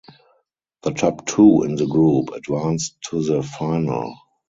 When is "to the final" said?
3.11-4.17